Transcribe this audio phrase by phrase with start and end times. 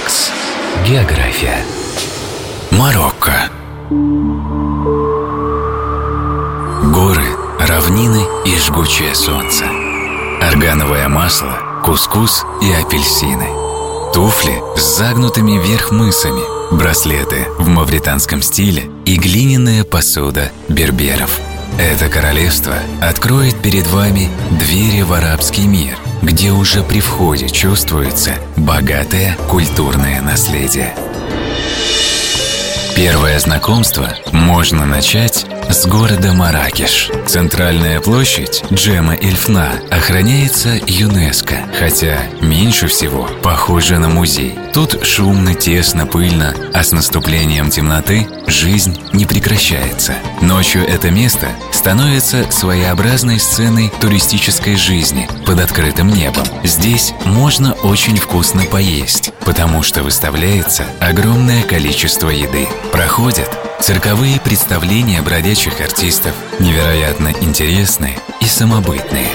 [0.00, 0.30] Релакс.
[0.86, 1.64] География.
[2.70, 3.50] Марокко.
[6.92, 7.26] Горы,
[7.58, 9.64] равнины и жгучее солнце.
[10.40, 13.48] Органовое масло, кускус и апельсины.
[14.14, 16.42] Туфли с загнутыми вверх мысами,
[16.74, 21.38] браслеты в мавританском стиле и глиняная посуда берберов.
[21.78, 29.36] Это королевство откроет перед вами двери в арабский мир– где уже при входе чувствуется богатое
[29.48, 30.94] культурное наследие.
[32.96, 37.10] Первое знакомство можно начать с города Маракеш.
[37.26, 44.58] Центральная площадь Джема Эльфна охраняется ЮНЕСКО, хотя меньше всего похоже на музей.
[44.74, 50.14] Тут шумно, тесно, пыльно, а с наступлением темноты жизнь не прекращается.
[50.42, 51.48] Ночью это место
[51.80, 56.44] становится своеобразной сценой туристической жизни под открытым небом.
[56.62, 62.68] Здесь можно очень вкусно поесть, потому что выставляется огромное количество еды.
[62.92, 63.48] Проходят
[63.80, 69.30] Цирковые представления бродячих артистов невероятно интересные и самобытные.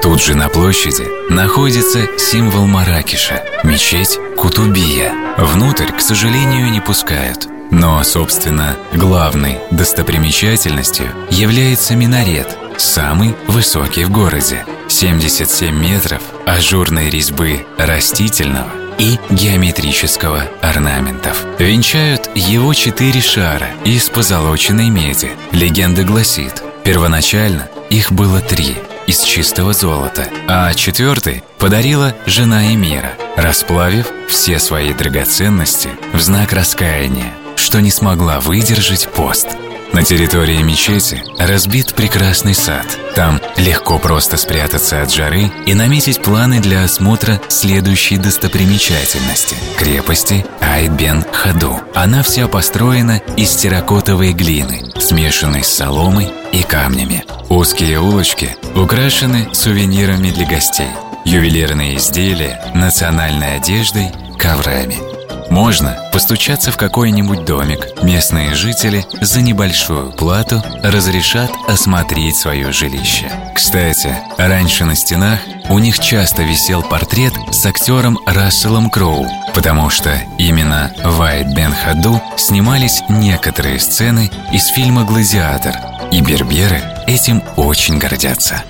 [0.00, 5.12] Тут же на площади находится символ Маракеша– мечеть Кутубия.
[5.38, 7.48] Внутрь, к сожалению, не пускают.
[7.74, 14.64] Но, собственно, главной достопримечательностью является минарет, самый высокий в городе.
[14.88, 21.44] 77 метров ажурной резьбы растительного и геометрического орнаментов.
[21.58, 25.32] Венчают его четыре шара из позолоченной меди.
[25.50, 28.76] Легенда гласит, первоначально их было три
[29.08, 37.32] из чистого золота, а четвертый подарила жена Эмира, расплавив все свои драгоценности в знак раскаяния,
[37.56, 39.48] что не смогла выдержать пост–
[39.94, 42.84] на территории мечети разбит прекрасный сад.
[43.14, 51.78] Там легко просто спрятаться от жары и наметить планы для осмотра следующей достопримечательности– крепости Айт-Бен-Хаду.
[51.94, 57.24] Она вся построена из терракотовой глины, смешанной с соломой и камнями.
[57.48, 60.90] Узкие улочки украшены сувенирами для гостей,
[61.24, 64.98] ювелирные изделия, национальной одеждой, коврами–
[65.54, 68.02] можно постучаться в какой-нибудь домик.
[68.02, 73.30] Местные жители за небольшую плату разрешат осмотреть свое жилище.
[73.54, 75.38] Кстати, раньше на стенах
[75.70, 81.72] у них часто висел портрет с актером Расселом Кроу, потому что именно в Айт Бен
[81.72, 85.76] Хаду снимались некоторые сцены из фильма «Гладиатор»,
[86.10, 88.64] и берберы этим очень гордятся.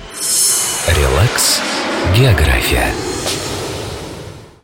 [0.87, 1.61] Релакс.
[2.15, 2.93] География.